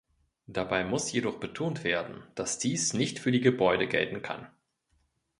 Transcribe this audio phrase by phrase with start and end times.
[0.47, 4.47] Dabei muss jedoch betont werden, dass dies nicht für die Gebäude gelten kann.